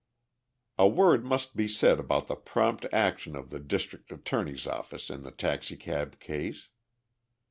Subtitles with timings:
[0.79, 5.21] A word must be said about the prompt action of the District Attorney's office in
[5.21, 6.69] the taxicab case.